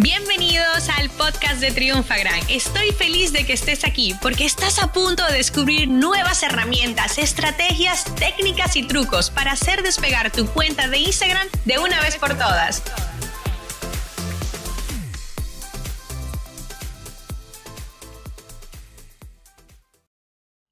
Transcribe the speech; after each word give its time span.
Bienvenidos 0.00 0.88
al 0.96 1.10
podcast 1.10 1.60
de 1.60 1.72
Triunfagram. 1.72 2.38
Estoy 2.48 2.92
feliz 2.92 3.32
de 3.32 3.44
que 3.44 3.52
estés 3.52 3.84
aquí 3.84 4.14
porque 4.22 4.44
estás 4.44 4.80
a 4.80 4.92
punto 4.92 5.26
de 5.26 5.32
descubrir 5.32 5.88
nuevas 5.88 6.44
herramientas, 6.44 7.18
estrategias, 7.18 8.04
técnicas 8.14 8.76
y 8.76 8.86
trucos 8.86 9.28
para 9.28 9.50
hacer 9.50 9.82
despegar 9.82 10.30
tu 10.30 10.46
cuenta 10.46 10.86
de 10.86 10.98
Instagram 10.98 11.48
de 11.64 11.80
una 11.80 12.00
vez 12.00 12.16
por 12.16 12.28
todas. 12.38 12.80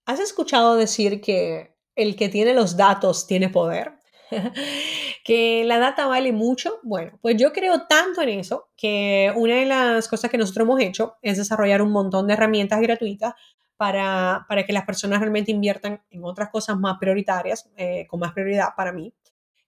¿Has 0.05 0.21
escuchado 0.21 0.77
decir 0.77 1.21
que 1.21 1.77
el 1.97 2.15
que 2.15 2.29
tiene 2.29 2.55
los 2.55 2.77
datos 2.77 3.27
tiene 3.27 3.49
poder? 3.49 3.95
que 5.27 5.65
la 5.65 5.81
data 5.81 6.07
vale 6.07 6.31
mucho. 6.31 6.79
Bueno, 6.85 7.19
pues 7.21 7.37
yo 7.37 7.53
creo 7.53 7.89
tanto 7.89 8.23
en 8.23 8.29
eso 8.29 8.69
que 8.77 9.33
una 9.35 9.57
de 9.57 9.67
las 9.67 10.07
cosas 10.07 10.31
que 10.31 10.39
nosotros 10.39 10.65
hemos 10.65 10.81
hecho 10.81 11.17
es 11.21 11.37
desarrollar 11.37 11.83
un 11.83 11.91
montón 11.91 12.29
de 12.29 12.35
herramientas 12.35 12.81
gratuitas 12.81 13.35
para, 13.77 14.47
para 14.49 14.65
que 14.65 14.73
las 14.73 14.85
personas 14.85 15.19
realmente 15.19 15.51
inviertan 15.51 16.01
en 16.11 16.23
otras 16.23 16.51
cosas 16.51 16.79
más 16.79 16.99
prioritarias, 17.01 17.69
eh, 17.77 18.07
con 18.07 18.21
más 18.21 18.33
prioridad 18.35 18.69
para 18.77 18.93
mí, 18.93 19.13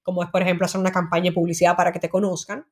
como 0.04 0.22
es, 0.22 0.30
por 0.30 0.42
ejemplo, 0.42 0.64
hacer 0.64 0.80
una 0.80 0.92
campaña 0.92 1.30
de 1.30 1.34
publicidad 1.34 1.74
para 1.74 1.90
que 1.90 1.98
te 1.98 2.08
conozcan 2.08 2.64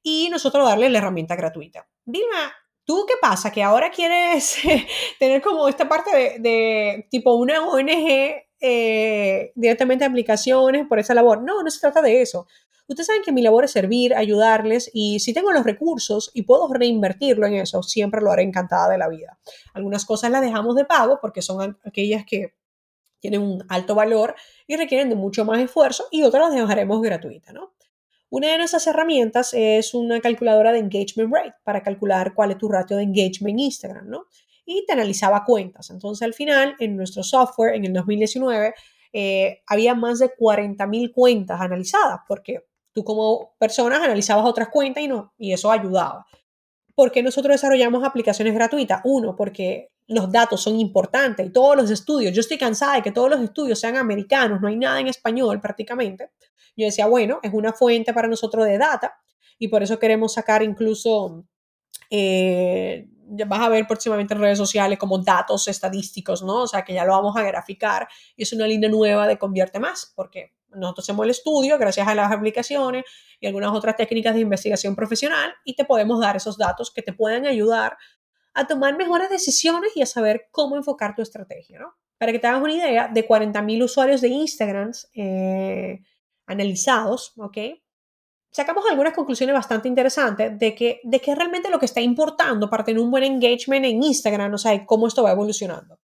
y 0.00 0.28
nosotros 0.30 0.64
darles 0.64 0.92
la 0.92 0.98
herramienta 0.98 1.34
gratuita. 1.34 1.88
Vilma, 2.04 2.52
¿Tú 2.84 3.04
qué 3.06 3.14
pasa? 3.20 3.50
Que 3.50 3.62
ahora 3.62 3.90
quieres 3.90 4.60
tener 5.18 5.42
como 5.42 5.68
esta 5.68 5.88
parte 5.88 6.16
de, 6.16 6.38
de 6.38 7.08
tipo 7.10 7.34
una 7.34 7.66
ONG 7.66 8.47
eh, 8.60 9.52
directamente 9.54 10.04
aplicaciones 10.04 10.86
por 10.86 10.98
esa 10.98 11.14
labor. 11.14 11.42
No, 11.42 11.62
no 11.62 11.70
se 11.70 11.80
trata 11.80 12.02
de 12.02 12.22
eso. 12.22 12.46
Ustedes 12.88 13.06
saben 13.06 13.22
que 13.22 13.32
mi 13.32 13.42
labor 13.42 13.64
es 13.64 13.72
servir, 13.72 14.14
ayudarles 14.14 14.90
y 14.94 15.20
si 15.20 15.34
tengo 15.34 15.52
los 15.52 15.64
recursos 15.64 16.30
y 16.32 16.42
puedo 16.42 16.72
reinvertirlo 16.72 17.46
en 17.46 17.54
eso, 17.56 17.82
siempre 17.82 18.22
lo 18.22 18.32
haré 18.32 18.42
encantada 18.42 18.88
de 18.88 18.96
la 18.96 19.08
vida. 19.08 19.38
Algunas 19.74 20.06
cosas 20.06 20.30
las 20.30 20.40
dejamos 20.40 20.74
de 20.74 20.86
pago 20.86 21.18
porque 21.20 21.42
son 21.42 21.78
aquellas 21.84 22.24
que 22.24 22.54
tienen 23.20 23.42
un 23.42 23.64
alto 23.68 23.94
valor 23.94 24.34
y 24.66 24.76
requieren 24.76 25.10
de 25.10 25.16
mucho 25.16 25.44
más 25.44 25.58
esfuerzo 25.60 26.06
y 26.10 26.22
otras 26.22 26.44
las 26.44 26.54
dejaremos 26.54 27.02
gratuitas, 27.02 27.52
¿no? 27.52 27.74
Una 28.30 28.48
de 28.48 28.58
nuestras 28.58 28.86
herramientas 28.86 29.54
es 29.54 29.94
una 29.94 30.20
calculadora 30.20 30.72
de 30.72 30.78
engagement 30.78 31.32
rate 31.32 31.54
para 31.64 31.82
calcular 31.82 32.34
cuál 32.34 32.50
es 32.50 32.58
tu 32.58 32.68
ratio 32.68 32.96
de 32.96 33.02
engagement 33.04 33.54
en 33.54 33.58
Instagram, 33.60 34.08
¿no? 34.08 34.26
Y 34.68 34.84
te 34.84 34.92
analizaba 34.92 35.44
cuentas. 35.44 35.88
Entonces, 35.88 36.22
al 36.22 36.34
final, 36.34 36.76
en 36.78 36.94
nuestro 36.94 37.22
software, 37.22 37.74
en 37.74 37.86
el 37.86 37.94
2019, 37.94 38.74
eh, 39.14 39.62
había 39.66 39.94
más 39.94 40.18
de 40.18 40.28
40.000 40.36 41.10
cuentas 41.10 41.58
analizadas, 41.58 42.20
porque 42.28 42.66
tú 42.92 43.02
como 43.02 43.54
personas 43.58 44.02
analizabas 44.02 44.44
otras 44.44 44.68
cuentas 44.68 45.02
y, 45.02 45.08
no, 45.08 45.32
y 45.38 45.54
eso 45.54 45.72
ayudaba. 45.72 46.26
¿Por 46.94 47.10
qué 47.10 47.22
nosotros 47.22 47.54
desarrollamos 47.54 48.04
aplicaciones 48.04 48.52
gratuitas? 48.52 49.00
Uno, 49.04 49.34
porque 49.34 49.88
los 50.06 50.30
datos 50.30 50.60
son 50.62 50.78
importantes 50.78 51.46
y 51.46 51.50
todos 51.50 51.74
los 51.74 51.90
estudios, 51.90 52.34
yo 52.34 52.40
estoy 52.40 52.58
cansada 52.58 52.96
de 52.96 53.02
que 53.02 53.12
todos 53.12 53.30
los 53.30 53.40
estudios 53.40 53.80
sean 53.80 53.96
americanos, 53.96 54.60
no 54.60 54.68
hay 54.68 54.76
nada 54.76 55.00
en 55.00 55.06
español 55.06 55.62
prácticamente. 55.62 56.30
Yo 56.76 56.84
decía, 56.84 57.06
bueno, 57.06 57.40
es 57.42 57.54
una 57.54 57.72
fuente 57.72 58.12
para 58.12 58.28
nosotros 58.28 58.66
de 58.66 58.76
data 58.76 59.14
y 59.58 59.68
por 59.68 59.82
eso 59.82 59.98
queremos 59.98 60.34
sacar 60.34 60.62
incluso 60.62 61.46
eh, 62.10 63.08
vas 63.46 63.60
a 63.60 63.68
ver 63.68 63.86
próximamente 63.86 64.34
en 64.34 64.40
redes 64.40 64.58
sociales 64.58 64.98
como 64.98 65.18
datos 65.18 65.68
estadísticos, 65.68 66.42
¿no? 66.42 66.62
O 66.62 66.66
sea, 66.66 66.84
que 66.84 66.94
ya 66.94 67.04
lo 67.04 67.12
vamos 67.12 67.36
a 67.36 67.42
graficar 67.42 68.08
y 68.36 68.42
es 68.42 68.52
una 68.52 68.66
línea 68.66 68.88
nueva 68.88 69.26
de 69.26 69.38
Convierte 69.38 69.78
Más, 69.78 70.12
porque 70.14 70.54
nosotros 70.70 71.04
hacemos 71.04 71.24
el 71.24 71.30
estudio 71.30 71.78
gracias 71.78 72.06
a 72.06 72.14
las 72.14 72.30
aplicaciones 72.30 73.04
y 73.40 73.46
algunas 73.46 73.72
otras 73.72 73.96
técnicas 73.96 74.34
de 74.34 74.40
investigación 74.40 74.94
profesional 74.94 75.52
y 75.64 75.74
te 75.74 75.84
podemos 75.84 76.20
dar 76.20 76.36
esos 76.36 76.58
datos 76.58 76.90
que 76.90 77.02
te 77.02 77.12
pueden 77.12 77.46
ayudar 77.46 77.96
a 78.54 78.66
tomar 78.66 78.96
mejores 78.96 79.30
decisiones 79.30 79.96
y 79.96 80.02
a 80.02 80.06
saber 80.06 80.48
cómo 80.50 80.76
enfocar 80.76 81.14
tu 81.14 81.22
estrategia, 81.22 81.78
¿no? 81.78 81.94
Para 82.18 82.32
que 82.32 82.38
te 82.38 82.48
hagas 82.48 82.62
una 82.62 82.72
idea, 82.72 83.08
de 83.08 83.26
40.000 83.26 83.84
usuarios 83.84 84.20
de 84.20 84.28
Instagram 84.28 84.90
eh, 85.14 86.00
analizados, 86.46 87.32
¿ok? 87.36 87.58
Sacamos 88.50 88.84
algunas 88.90 89.14
conclusiones 89.14 89.54
bastante 89.54 89.88
interesantes 89.88 90.58
de 90.58 90.74
que, 90.74 91.00
de 91.04 91.20
que 91.20 91.34
realmente 91.34 91.70
lo 91.70 91.78
que 91.78 91.86
está 91.86 92.00
importando 92.00 92.68
para 92.68 92.84
tener 92.84 93.00
un 93.00 93.10
buen 93.10 93.24
engagement 93.24 93.84
en 93.84 94.02
Instagram, 94.02 94.54
o 94.54 94.58
sea, 94.58 94.84
cómo 94.86 95.06
esto 95.06 95.22
va 95.22 95.32
evolucionando. 95.32 95.98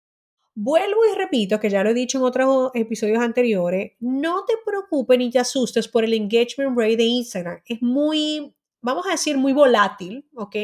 Vuelvo 0.54 1.00
y 1.10 1.16
repito, 1.16 1.58
que 1.58 1.70
ya 1.70 1.82
lo 1.82 1.90
he 1.90 1.94
dicho 1.94 2.18
en 2.18 2.24
otros 2.24 2.70
episodios 2.74 3.20
anteriores, 3.20 3.92
no 4.00 4.44
te 4.44 4.54
preocupes 4.64 5.18
ni 5.18 5.30
te 5.30 5.38
asustes 5.38 5.88
por 5.88 6.04
el 6.04 6.12
engagement 6.12 6.76
rate 6.76 6.98
de 6.98 7.04
Instagram. 7.04 7.62
Es 7.64 7.80
muy, 7.80 8.54
vamos 8.82 9.06
a 9.06 9.12
decir, 9.12 9.38
muy 9.38 9.54
volátil, 9.54 10.28
¿ok? 10.36 10.56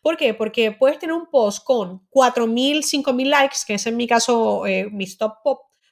¿Por 0.00 0.16
qué? 0.16 0.32
Porque 0.32 0.70
puedes 0.70 1.00
tener 1.00 1.14
un 1.14 1.26
post 1.26 1.64
con 1.64 2.06
4.000, 2.10 2.82
5.000 2.84 3.26
likes, 3.26 3.56
que 3.66 3.74
es 3.74 3.86
en 3.86 3.96
mi 3.96 4.06
caso 4.06 4.64
eh, 4.64 4.88
mis 4.92 5.18
top 5.18 5.34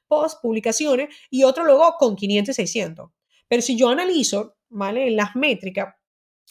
post 0.06 0.40
publicaciones, 0.40 1.12
y 1.28 1.42
otro 1.42 1.64
luego 1.64 1.96
con 1.98 2.14
500 2.14 2.52
y 2.52 2.54
600. 2.54 3.10
Pero 3.48 3.62
si 3.62 3.76
yo 3.76 3.88
analizo 3.88 4.54
¿vale? 4.70 5.08
En 5.08 5.16
las 5.16 5.36
métricas, 5.36 5.94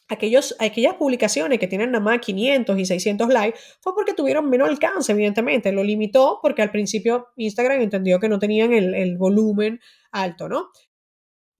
aquellos, 0.08 0.56
aquellas 0.60 0.96
publicaciones 0.96 1.60
que 1.60 1.68
tienen 1.68 1.92
nada 1.92 2.04
más 2.04 2.20
500 2.20 2.78
y 2.78 2.86
600 2.86 3.30
likes 3.30 3.60
fue 3.82 3.94
porque 3.96 4.14
tuvieron 4.14 4.50
menos 4.50 4.70
alcance, 4.70 5.12
evidentemente. 5.12 5.72
Lo 5.72 5.84
limitó 5.84 6.40
porque 6.42 6.62
al 6.62 6.72
principio 6.72 7.30
Instagram 7.38 7.82
entendió 7.82 8.20
que 8.20 8.30
no 8.30 8.40
tenían 8.40 8.74
el, 8.74 8.94
el 8.94 9.18
volumen 9.18 9.80
alto, 10.12 10.50
¿no? 10.50 10.70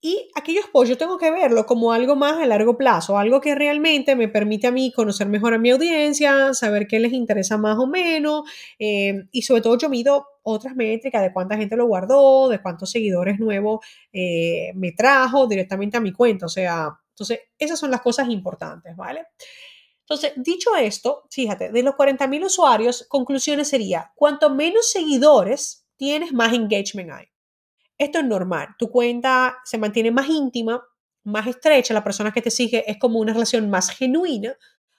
Y 0.02 0.30
aquellos 0.34 0.66
posts 0.72 0.90
yo 0.90 0.98
tengo 0.98 1.18
que 1.18 1.30
verlo 1.30 1.66
como 1.66 1.92
algo 1.92 2.16
más 2.16 2.38
a 2.38 2.46
largo 2.46 2.78
plazo, 2.78 3.18
algo 3.18 3.42
que 3.42 3.54
realmente 3.54 4.16
me 4.16 4.30
permite 4.30 4.68
a 4.68 4.72
mí 4.72 4.94
conocer 4.94 5.28
mejor 5.28 5.54
a 5.54 5.58
mi 5.58 5.72
audiencia, 5.72 6.54
saber 6.54 6.88
qué 6.88 7.00
les 7.00 7.12
interesa 7.12 7.58
más 7.58 7.78
o 7.78 7.86
menos, 7.86 8.44
eh, 8.80 9.26
y 9.32 9.42
sobre 9.42 9.62
todo 9.62 9.78
yo 9.78 9.90
mido 9.90 10.26
otras 10.42 10.74
métricas 10.74 11.22
de 11.22 11.34
cuánta 11.34 11.58
gente 11.58 11.76
lo 11.76 11.86
guardó, 11.86 12.48
de 12.48 12.62
cuántos 12.62 12.92
seguidores 12.92 13.40
nuevos 13.40 13.86
eh, 14.14 14.72
me 14.76 14.94
trajo 14.94 15.48
directamente 15.48 15.98
a 15.98 16.02
mi 16.02 16.14
cuenta. 16.14 16.46
O 16.46 16.50
sea, 16.50 16.98
entonces 17.10 17.42
esas 17.58 17.78
son 17.78 17.92
las 17.92 18.00
cosas 18.00 18.30
importantes, 18.30 18.96
¿vale? 18.96 19.26
Entonces, 20.02 20.32
dicho 20.38 20.76
esto, 20.78 21.24
fíjate, 21.30 21.72
de 21.72 21.84
los 21.84 21.96
40.000 21.96 22.46
usuarios, 22.46 23.06
conclusiones 23.10 23.68
sería, 23.68 24.12
cuanto 24.16 24.50
menos 24.50 24.90
seguidores 24.90 25.86
tienes, 25.98 26.32
más 26.32 26.54
engagement 26.54 27.12
hay. 27.12 27.26
Esto 28.00 28.20
es 28.20 28.26
normal. 28.26 28.70
Tu 28.80 28.90
cuenta 28.90 29.58
se 29.66 29.78
mantiene 29.78 30.10
más 30.10 30.28
íntima, 30.30 30.82
más 31.26 31.46
estrecha, 31.46 31.94
la 31.94 32.04
persona 32.04 32.32
que 32.32 32.42
te 32.42 32.50
sigue 32.50 32.90
es 32.90 32.98
como 32.98 33.20
una 33.20 33.34
relación 33.34 33.70
más 33.70 33.90
genuina, 33.92 34.56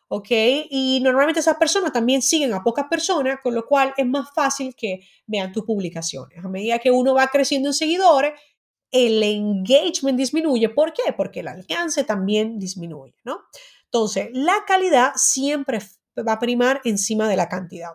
¿ok? 0.08 0.28
Y 0.70 1.00
normalmente 1.02 1.40
esas 1.40 1.56
personas 1.56 1.92
también 1.92 2.20
siguen 2.20 2.52
a 2.52 2.62
pocas 2.62 2.86
personas, 2.90 3.38
con 3.42 3.54
lo 3.54 3.66
cual 3.66 3.94
es 3.96 4.06
más 4.06 4.28
fácil 4.34 4.74
que 4.76 5.00
vean 5.26 5.50
tus 5.50 5.64
publicaciones. 5.64 6.44
A 6.44 6.48
medida 6.48 6.78
que 6.78 6.90
uno 6.90 7.14
va 7.14 7.26
creciendo 7.28 7.70
en 7.70 7.74
seguidores, 7.74 8.34
el 8.90 9.22
engagement 9.22 10.18
disminuye. 10.18 10.68
¿Por 10.68 10.92
qué? 10.92 11.12
Porque 11.16 11.40
el 11.40 11.48
alcance 11.48 12.04
también 12.04 12.58
disminuye, 12.58 13.14
¿no? 13.24 13.44
Entonces, 13.84 14.28
la 14.32 14.64
calidad 14.66 15.12
siempre 15.16 15.80
va 16.26 16.34
a 16.34 16.38
primar 16.38 16.80
encima 16.84 17.28
de 17.28 17.36
la 17.36 17.48
cantidad. 17.48 17.92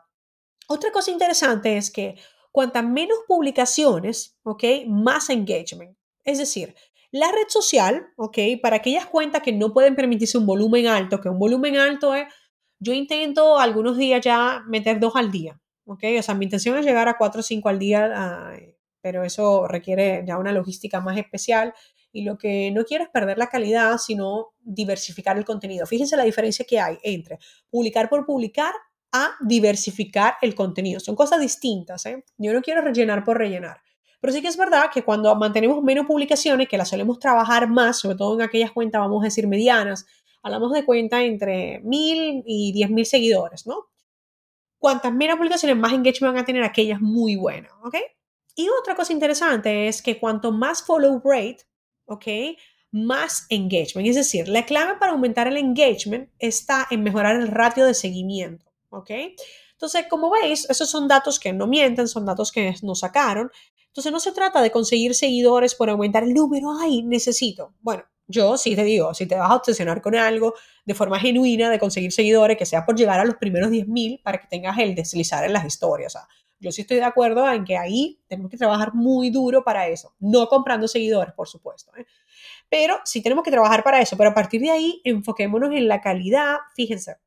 Otra 0.68 0.92
cosa 0.92 1.12
interesante 1.12 1.78
es 1.78 1.92
que 1.92 2.16
cuantas 2.56 2.86
menos 2.86 3.18
publicaciones, 3.28 4.38
¿ok? 4.44 4.64
Más 4.88 5.30
engagement. 5.30 5.98
Es 6.24 6.38
decir, 6.38 6.74
la 7.12 7.30
red 7.30 7.50
social, 7.50 8.08
¿ok? 8.16 8.38
Para 8.62 8.78
aquellas 8.78 9.08
cuentas 9.08 9.42
que 9.42 9.52
no 9.52 9.74
pueden 9.74 9.94
permitirse 9.94 10.38
un 10.38 10.46
volumen 10.46 10.88
alto, 10.88 11.20
que 11.20 11.28
un 11.28 11.38
volumen 11.38 11.76
alto 11.76 12.16
es, 12.16 12.34
yo 12.80 12.94
intento 12.94 13.60
algunos 13.60 13.98
días 13.98 14.22
ya 14.24 14.64
meter 14.68 15.02
dos 15.02 15.18
al 15.18 15.32
día, 15.32 15.60
¿ok? 15.86 16.04
O 16.18 16.22
sea, 16.22 16.34
mi 16.34 16.46
intención 16.46 16.78
es 16.78 16.86
llegar 16.86 17.10
a 17.10 17.18
cuatro 17.18 17.42
o 17.42 17.44
cinco 17.44 17.68
al 17.68 17.78
día, 17.78 18.54
pero 19.02 19.26
eso 19.26 19.68
requiere 19.68 20.24
ya 20.26 20.38
una 20.38 20.54
logística 20.54 21.02
más 21.02 21.18
especial 21.18 21.74
y 22.14 22.24
lo 22.24 22.38
que 22.38 22.72
no 22.72 22.86
quiero 22.86 23.04
es 23.04 23.10
perder 23.10 23.38
la 23.38 23.48
calidad, 23.48 23.98
sino 23.98 24.54
diversificar 24.62 25.38
el 25.38 25.44
contenido. 25.44 25.86
Fíjense 25.86 26.16
la 26.16 26.24
diferencia 26.24 26.64
que 26.64 26.80
hay 26.80 26.98
entre 27.04 27.38
publicar 27.70 28.08
por 28.08 28.26
publicar 28.26 28.74
a 29.16 29.36
diversificar 29.40 30.36
el 30.42 30.54
contenido. 30.54 31.00
Son 31.00 31.16
cosas 31.16 31.40
distintas. 31.40 32.06
¿eh? 32.06 32.26
Yo 32.38 32.52
no 32.52 32.62
quiero 32.62 32.82
rellenar 32.82 33.24
por 33.24 33.38
rellenar. 33.38 33.78
Pero 34.20 34.34
sí 34.34 34.42
que 34.42 34.48
es 34.48 34.58
verdad 34.58 34.90
que 34.94 35.04
cuando 35.04 35.34
mantenemos 35.36 35.82
menos 35.84 36.06
publicaciones, 36.06 36.68
que 36.68 36.78
las 36.78 36.90
solemos 36.90 37.20
trabajar 37.20 37.70
más, 37.70 38.00
sobre 38.00 38.18
todo 38.18 38.36
en 38.36 38.42
aquellas 38.42 38.72
cuentas, 38.72 39.00
vamos 39.00 39.24
a 39.24 39.26
decir, 39.26 39.48
medianas, 39.48 40.06
hablamos 40.42 40.74
de 40.74 40.84
cuentas 40.84 41.22
entre 41.22 41.80
mil 41.84 42.44
y 42.46 42.72
diez 42.74 42.90
mil 42.90 43.06
seguidores, 43.06 43.66
¿no? 43.66 43.86
Cuantas 44.80 45.14
menos 45.14 45.38
publicaciones, 45.38 45.78
más 45.78 45.94
engagement 45.94 46.34
van 46.34 46.44
a 46.44 46.46
tener 46.46 46.64
aquellas 46.64 47.00
muy 47.02 47.36
buenas, 47.36 47.72
¿ok? 47.84 47.96
Y 48.56 48.68
otra 48.70 48.96
cosa 48.96 49.14
interesante 49.14 49.88
es 49.88 50.02
que 50.02 50.20
cuanto 50.20 50.52
más 50.52 50.84
follow 50.84 51.22
rate, 51.24 51.60
¿ok? 52.06 52.26
Más 52.92 53.46
engagement. 53.50 54.08
Es 54.08 54.16
decir, 54.16 54.48
la 54.48 54.66
clave 54.66 54.98
para 55.00 55.12
aumentar 55.12 55.48
el 55.48 55.58
engagement 55.58 56.30
está 56.40 56.88
en 56.90 57.04
mejorar 57.04 57.36
el 57.36 57.48
ratio 57.50 57.86
de 57.86 57.94
seguimiento. 57.94 58.65
¿Ok? 58.96 59.12
Entonces, 59.74 60.06
como 60.10 60.30
veis, 60.30 60.70
esos 60.70 60.90
son 60.90 61.08
datos 61.08 61.40
que 61.40 61.54
no 61.54 61.68
mienten, 61.68 62.08
son 62.08 62.26
datos 62.26 62.52
que 62.52 62.74
nos 62.82 63.00
sacaron. 63.00 63.52
Entonces, 63.88 64.12
no 64.12 64.20
se 64.20 64.32
trata 64.32 64.62
de 64.62 64.72
conseguir 64.72 65.16
seguidores 65.16 65.76
por 65.76 65.90
aumentar 65.90 66.24
el 66.24 66.34
número, 66.34 66.70
ay, 66.80 67.04
necesito. 67.04 67.74
Bueno, 67.82 68.04
Yo 68.28 68.58
sí 68.58 68.76
te 68.76 68.84
digo, 68.84 69.14
si 69.14 69.28
te 69.28 69.36
vas 69.36 69.52
a 69.52 69.56
obsesionar 69.56 70.02
con 70.02 70.16
algo 70.16 70.56
de 70.84 70.96
forma 70.96 71.20
genuina, 71.20 71.70
de 71.70 71.78
conseguir 71.80 72.12
seguidores, 72.12 72.58
que 72.58 72.66
sea 72.66 72.86
por 72.86 72.96
llegar 72.96 73.20
a 73.20 73.26
los 73.26 73.36
primeros 73.36 73.70
10.000 73.70 74.22
para 74.24 74.40
que 74.40 74.48
tengas 74.48 74.80
el 74.80 74.96
deslizar 74.96 75.46
en 75.46 75.54
las 75.54 75.66
historias. 75.66 76.18
Yo 76.60 76.72
sí 76.72 76.82
estoy 76.82 76.98
de 76.98 77.04
acuerdo 77.04 77.48
en 77.52 77.66
que 77.66 77.78
ahí 77.78 78.20
tenemos 78.28 78.50
que 78.50 78.58
trabajar 78.58 78.94
muy 78.96 79.30
duro 79.30 79.64
para 79.64 79.88
eso. 79.88 80.16
No 80.20 80.48
comprando 80.48 80.88
seguidores, 80.88 81.34
por 81.36 81.48
supuesto. 81.48 81.92
¿eh? 81.98 82.06
Pero 82.70 83.00
sí 83.04 83.22
tenemos 83.22 83.44
que 83.44 83.52
trabajar 83.52 83.84
para 83.84 84.02
eso. 84.02 84.18
Pero 84.18 84.32
a 84.32 84.34
partir 84.34 84.62
de 84.62 84.72
ahí, 84.72 85.02
enfoquémonos 85.04 85.72
en 85.74 85.88
la 85.88 86.02
calidad. 86.02 86.58
Fíjense, 86.76 87.18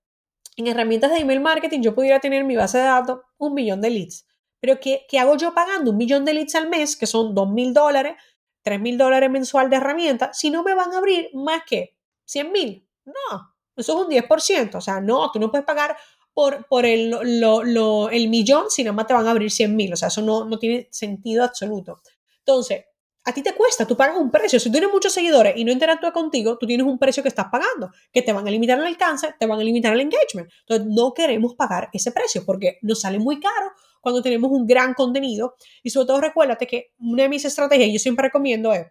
en 0.58 0.66
herramientas 0.66 1.10
de 1.12 1.19
email 1.19 1.40
marketing 1.40 1.81
yo 1.81 1.94
pudiera 1.94 2.20
tener 2.20 2.44
mi 2.44 2.56
base 2.56 2.78
de 2.78 2.84
datos 2.84 3.20
un 3.38 3.55
millón 3.55 3.81
de 3.81 3.90
leads. 3.90 4.26
Pero 4.60 4.81
¿qué, 4.81 5.06
¿qué, 5.08 5.20
hago 5.20 5.37
yo 5.37 5.55
pagando 5.55 5.93
un 5.93 5.96
millón 5.96 6.25
de 6.25 6.34
leads 6.34 6.56
al 6.56 6.69
mes, 6.69 6.96
que 6.96 7.06
son 7.06 7.34
dos 7.34 7.49
mil 7.49 7.72
dólares, 7.72 8.16
tres 8.62 8.81
mil 8.81 8.99
dólares 8.99 9.31
mensual 9.31 9.70
de 9.70 9.76
herramientas, 9.76 10.37
si 10.37 10.50
no 10.50 10.64
me 10.64 10.75
van 10.75 10.93
a 10.93 10.99
abrir 10.99 11.31
más 11.32 11.62
que 11.64 11.96
100 12.25 12.52
mil? 12.52 12.88
No, 13.05 13.55
eso 13.76 14.00
es 14.00 14.06
un 14.06 14.10
10%. 14.10 14.75
O 14.75 14.81
sea, 14.81 15.00
no, 15.00 15.31
tú 15.31 15.38
no 15.38 15.50
puedes 15.50 15.64
pagar 15.64 15.96
por, 16.34 16.84
el, 16.84 18.28
millón 18.28 18.64
si 18.69 18.82
nada 18.82 18.93
más 18.94 19.06
te 19.06 19.14
van 19.14 19.26
a 19.26 19.31
abrir 19.31 19.50
100 19.50 19.76
mil. 19.76 19.93
O 19.93 19.96
sea, 19.96 20.08
eso 20.08 20.22
no 20.22 20.58
tiene 20.58 20.88
sentido 20.90 21.44
absoluto. 21.44 22.00
Entonces, 22.40 22.84
a 23.28 23.32
ti 23.34 23.42
te 23.42 23.52
cuesta, 23.52 23.86
tú 23.86 23.94
pagas 23.94 24.16
un 24.16 24.30
precio. 24.30 24.58
Si 24.58 24.70
tú 24.70 24.72
tienes 24.72 24.90
muchos 24.90 25.12
seguidores 25.12 25.54
y 25.54 25.62
no 25.62 25.70
interactúa 25.70 26.12
contigo, 26.12 26.56
tú 26.56 26.66
tienes 26.66 26.86
un 26.86 26.98
precio 26.98 27.22
que 27.22 27.28
estás 27.28 27.48
pagando, 27.52 27.90
que 28.10 28.22
te 28.22 28.32
van 28.32 28.48
a 28.48 28.50
limitar 28.50 28.78
el 28.78 28.86
alcance, 28.86 29.34
te 29.38 29.44
van 29.44 29.60
a 29.60 29.62
limitar 29.62 29.92
el 29.92 30.00
engagement. 30.00 30.50
Entonces, 30.60 30.86
no 30.88 31.12
queremos 31.12 31.54
pagar 31.54 31.90
ese 31.92 32.10
precio 32.10 32.42
porque 32.46 32.78
nos 32.80 33.02
sale 33.02 33.19
muy 33.19 33.38
caro 33.38 33.72
cuando 34.00 34.22
tenemos 34.22 34.50
un 34.50 34.66
gran 34.66 34.94
contenido. 34.94 35.56
Y 35.82 35.90
sobre 35.90 36.06
todo, 36.06 36.22
recuérdate 36.22 36.66
que 36.66 36.94
una 36.98 37.25
de 37.25 37.28
mis 37.28 37.44
estrategias, 37.44 37.90
yo 37.92 37.98
siempre 37.98 38.25
recomiendo 38.25 38.72
es, 38.72 38.86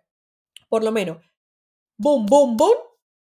por 0.69 0.83
lo 0.83 0.91
menos, 0.91 1.17
boom, 1.97 2.27
boom, 2.27 2.55
boom, 2.55 2.77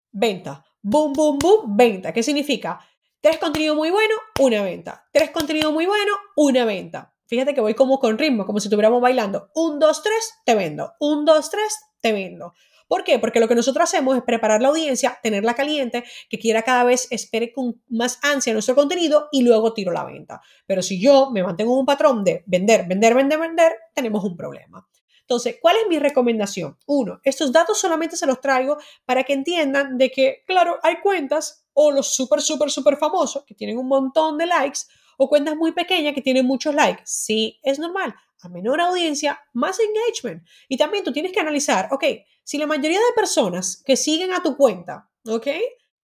venta. 0.10 0.64
Boom, 0.82 1.12
boom, 1.12 1.38
boom, 1.38 1.76
venta. 1.76 2.14
¿Qué 2.14 2.24
significa? 2.24 2.80
Tres 3.20 3.40
contenidos 3.40 3.76
muy 3.76 3.90
buenos, 3.90 4.18
una 4.40 4.64
venta. 4.64 5.06
Tres 5.12 5.32
contenidos 5.32 5.74
muy 5.74 5.86
buenos, 5.86 6.16
una 6.38 6.64
venta 6.64 7.14
Fíjate 7.34 7.56
que 7.56 7.62
voy 7.62 7.74
como 7.74 7.98
con 7.98 8.20
ritmo, 8.20 8.46
como 8.46 8.60
si 8.60 8.68
estuviéramos 8.68 9.02
bailando. 9.02 9.50
Un, 9.56 9.80
dos, 9.80 10.04
tres, 10.04 10.36
te 10.46 10.54
vendo. 10.54 10.94
Un, 11.00 11.26
dos, 11.26 11.50
tres, 11.50 11.80
te 12.00 12.14
vendo. 12.14 12.54
¿Por 12.88 13.04
qué? 13.04 13.18
Porque 13.18 13.40
lo 13.40 13.48
que 13.48 13.56
nosotros 13.56 13.86
hacemos 13.86 14.16
es 14.16 14.22
preparar 14.22 14.62
la 14.62 14.68
audiencia, 14.68 15.18
tenerla 15.24 15.56
caliente, 15.56 16.04
que 16.30 16.38
quiera 16.38 16.62
cada 16.62 16.84
vez 16.84 17.08
espere 17.10 17.52
con 17.52 17.82
más 17.90 18.20
ansia 18.22 18.54
nuestro 18.54 18.76
contenido 18.76 19.30
y 19.32 19.42
luego 19.42 19.74
tiro 19.74 19.92
la 19.92 20.04
venta. 20.04 20.42
Pero 20.68 20.84
si 20.84 21.02
yo 21.02 21.32
me 21.32 21.42
mantengo 21.42 21.74
en 21.74 21.80
un 21.80 21.86
patrón 21.88 22.24
de 22.24 22.44
vender, 22.46 22.86
vender, 22.88 23.16
vender, 23.16 23.40
vender, 23.40 23.74
tenemos 23.96 24.24
un 24.24 24.38
problema. 24.38 24.88
Entonces, 25.22 25.58
¿cuál 25.60 25.78
es 25.78 25.88
mi 25.90 25.98
recomendación? 25.98 26.78
Uno, 26.86 27.20
estos 27.24 27.52
datos 27.52 27.80
solamente 27.80 28.16
se 28.16 28.28
los 28.28 28.42
traigo 28.42 28.78
para 29.06 29.24
que 29.24 29.34
entiendan 29.34 29.98
de 29.98 30.12
que, 30.12 30.44
claro, 30.46 30.78
hay 30.84 30.98
cuentas 31.02 31.66
o 31.74 31.90
los 31.90 32.14
súper, 32.14 32.42
súper, 32.42 32.70
súper 32.70 32.98
famosos 32.98 33.44
que 33.44 33.56
tienen 33.56 33.80
un 33.80 33.88
montón 33.88 34.38
de 34.38 34.46
likes 34.46 34.82
o 35.18 35.30
cuentas 35.30 35.56
muy 35.56 35.72
pequeñas 35.72 36.14
que 36.14 36.22
tienen 36.22 36.46
muchos 36.46 36.74
likes. 36.74 37.04
Sí, 37.06 37.60
es 37.64 37.80
normal. 37.80 38.16
A 38.42 38.50
menor 38.50 38.82
audiencia, 38.82 39.40
más 39.54 39.80
engagement. 39.80 40.46
Y 40.68 40.78
también 40.78 41.04
tú 41.04 41.14
tienes 41.14 41.32
que 41.32 41.40
analizar, 41.40 41.88
ok, 41.92 42.04
si 42.44 42.58
la 42.58 42.68
mayoría 42.68 43.00
de 43.00 43.14
personas 43.16 43.82
que 43.86 43.96
siguen 43.96 44.34
a 44.34 44.44
tu 44.44 44.58
cuenta, 44.58 45.10
ok, 45.26 45.48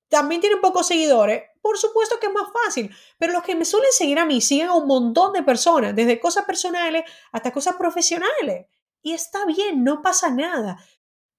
también 0.08 0.42
tienen 0.42 0.62
pocos 0.62 0.88
seguidores, 0.88 1.44
por 1.62 1.78
supuesto 1.78 2.20
que 2.20 2.28
es 2.28 2.34
más 2.34 2.48
fácil, 2.66 2.90
pero 3.18 3.34
los 3.34 3.44
que 3.44 3.56
me 3.56 3.66
suelen 3.66 3.92
seguir 3.92 4.20
a 4.20 4.26
mí 4.26 4.42
siguen 4.42 4.68
a 4.68 4.74
un 4.74 4.88
montón 4.88 5.34
de 5.34 5.44
personas, 5.44 5.96
desde 5.96 6.20
cosas 6.20 6.46
personales 6.46 7.04
hasta 7.32 7.52
cosas 7.52 7.76
profesionales. 7.76 8.68
Y 9.02 9.14
está 9.14 9.46
bien, 9.46 9.84
no 9.84 10.02
pasa 10.02 10.32
nada. 10.32 10.78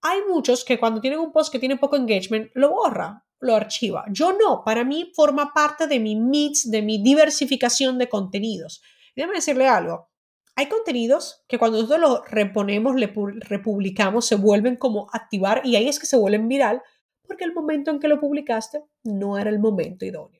Hay 0.02 0.20
muchos 0.28 0.64
que 0.64 0.78
cuando 0.78 1.00
tienen 1.00 1.18
un 1.18 1.32
post 1.32 1.52
que 1.52 1.58
tiene 1.58 1.76
poco 1.76 1.96
engagement, 1.96 2.50
lo 2.54 2.70
borra 2.70 3.24
lo 3.40 3.54
archiva. 3.54 4.04
Yo 4.10 4.32
no, 4.32 4.62
para 4.64 4.84
mí 4.84 5.12
forma 5.14 5.52
parte 5.52 5.86
de 5.86 5.98
mi 5.98 6.14
mix, 6.14 6.70
de 6.70 6.82
mi 6.82 7.02
diversificación 7.02 7.98
de 7.98 8.08
contenidos. 8.08 8.82
déjame 9.16 9.36
decirle 9.36 9.66
algo. 9.66 10.08
Hay 10.56 10.66
contenidos 10.66 11.42
que 11.48 11.58
cuando 11.58 11.78
nosotros 11.78 12.00
los 12.00 12.30
reponemos, 12.30 12.94
le 12.94 13.12
republicamos, 13.40 14.26
se 14.26 14.34
vuelven 14.34 14.76
como 14.76 15.08
activar 15.12 15.62
y 15.64 15.76
ahí 15.76 15.88
es 15.88 15.98
que 15.98 16.06
se 16.06 16.16
vuelven 16.16 16.48
viral 16.48 16.82
porque 17.26 17.44
el 17.44 17.54
momento 17.54 17.90
en 17.90 18.00
que 18.00 18.08
lo 18.08 18.20
publicaste 18.20 18.84
no 19.04 19.38
era 19.38 19.50
el 19.50 19.58
momento 19.58 20.04
idóneo. 20.04 20.39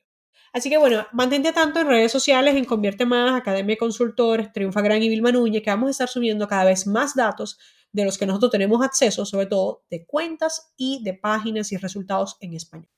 Así 0.53 0.69
que 0.69 0.77
bueno, 0.77 1.07
mantente 1.13 1.53
tanto 1.53 1.79
en 1.79 1.87
redes 1.87 2.11
sociales, 2.11 2.55
en 2.55 2.65
Convierte 2.65 3.05
Más, 3.05 3.39
Academia 3.39 3.73
de 3.73 3.77
Consultores, 3.77 4.51
Triunfa 4.51 4.81
Gran 4.81 5.01
y 5.01 5.07
Vilma 5.07 5.31
Núñez, 5.31 5.63
que 5.63 5.69
vamos 5.69 5.87
a 5.87 5.91
estar 5.91 6.09
subiendo 6.09 6.47
cada 6.47 6.65
vez 6.65 6.87
más 6.87 7.15
datos 7.15 7.57
de 7.93 8.05
los 8.05 8.17
que 8.17 8.25
nosotros 8.25 8.51
tenemos 8.51 8.83
acceso, 8.83 9.25
sobre 9.25 9.45
todo 9.45 9.83
de 9.89 10.05
cuentas 10.05 10.73
y 10.77 11.03
de 11.03 11.13
páginas 11.13 11.71
y 11.71 11.77
resultados 11.77 12.37
en 12.41 12.53
español. 12.53 12.89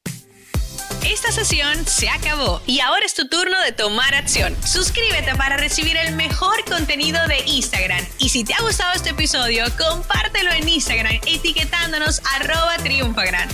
Esta 1.06 1.32
sesión 1.32 1.86
se 1.86 2.10
acabó 2.10 2.62
y 2.66 2.80
ahora 2.80 3.06
es 3.06 3.14
tu 3.14 3.28
turno 3.28 3.60
de 3.62 3.72
tomar 3.72 4.16
acción. 4.16 4.56
Suscríbete 4.66 5.36
para 5.36 5.58
recibir 5.58 5.98
el 5.98 6.16
mejor 6.16 6.64
contenido 6.66 7.20
de 7.28 7.44
Instagram. 7.46 8.04
Y 8.20 8.30
si 8.30 8.44
te 8.44 8.54
ha 8.54 8.62
gustado 8.62 8.94
este 8.94 9.10
episodio, 9.10 9.66
compártelo 9.78 10.52
en 10.52 10.68
Instagram 10.68 11.20
etiquetándonos 11.28 12.22
arroba 12.36 12.78
triunfagran. 12.78 13.50